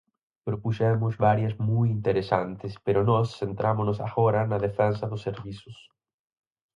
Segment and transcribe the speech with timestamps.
[0.47, 5.77] Propuxemos varias moi interesantes, pero nós centrámonos agora na defensa dos servizos.